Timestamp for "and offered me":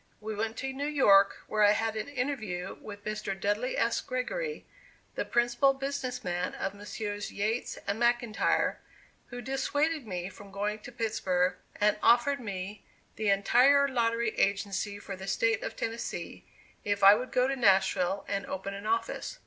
11.79-12.83